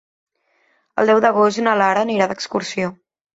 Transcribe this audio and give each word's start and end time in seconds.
El 1.03 1.11
deu 1.11 1.21
d'agost 1.25 1.61
na 1.67 1.75
Lara 1.83 2.07
anirà 2.07 2.29
d'excursió. 2.33 2.91